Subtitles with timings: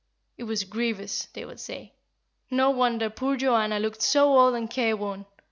[0.35, 1.93] "It was grievous," they would say.
[2.49, 5.27] "No wonder poor Joanna looked so old and careworn!